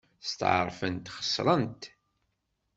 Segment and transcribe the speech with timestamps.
[0.29, 1.83] Steɛṛfent xeṣrent.